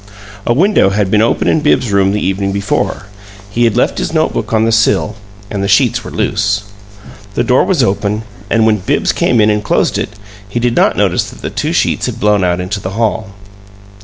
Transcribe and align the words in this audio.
A 0.47 0.51
window 0.55 0.89
had 0.89 1.11
been 1.11 1.21
open 1.21 1.47
in 1.47 1.59
Bibbs's 1.59 1.91
room 1.91 2.11
the 2.11 2.19
evening 2.25 2.51
before; 2.51 3.05
he 3.51 3.65
had 3.65 3.77
left 3.77 3.99
his 3.99 4.11
note 4.11 4.33
book 4.33 4.51
on 4.51 4.65
the 4.65 4.71
sill 4.71 5.15
and 5.51 5.61
the 5.63 5.67
sheets 5.67 6.03
were 6.03 6.09
loose. 6.09 6.63
The 7.35 7.43
door 7.43 7.63
was 7.65 7.83
open, 7.83 8.23
and 8.49 8.65
when 8.65 8.77
Bibbs 8.77 9.11
came 9.11 9.39
in 9.39 9.51
and 9.51 9.63
closed 9.63 9.99
it, 9.99 10.13
he 10.49 10.59
did 10.59 10.75
not 10.75 10.97
notice 10.97 11.25
that 11.29 11.43
the 11.43 11.51
two 11.51 11.71
sheets 11.71 12.07
had 12.07 12.19
blown 12.19 12.43
out 12.43 12.59
into 12.59 12.79
the 12.79 12.97
hall. 12.97 13.29